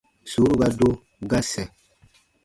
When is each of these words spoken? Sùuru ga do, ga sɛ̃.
Sùuru 0.31 0.55
ga 0.59 0.67
do, 0.77 0.89
ga 1.29 1.39
sɛ̃. 1.51 1.67